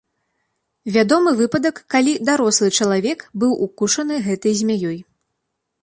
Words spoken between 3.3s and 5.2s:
быў укушаны гэтай змяёй.